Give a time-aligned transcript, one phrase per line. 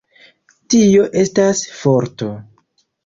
[0.73, 2.31] Tio estas forto.